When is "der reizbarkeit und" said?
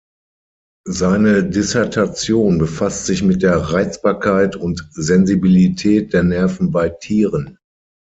3.43-4.87